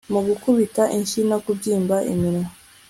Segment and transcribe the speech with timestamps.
[0.13, 2.49] mugukubita inshyi no kubyimba iminwa